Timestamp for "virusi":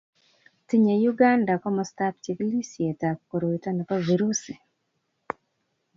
4.07-4.53